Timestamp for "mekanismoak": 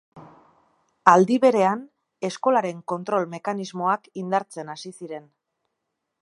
3.35-4.09